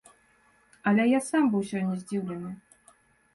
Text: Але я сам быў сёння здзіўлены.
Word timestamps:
Але 0.91 1.05
я 1.09 1.19
сам 1.25 1.43
быў 1.57 1.63
сёння 1.73 1.93
здзіўлены. 2.01 2.51